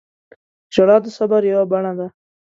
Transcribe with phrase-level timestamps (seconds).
[0.73, 2.07] •ژړا د صبر یوه بڼه ده.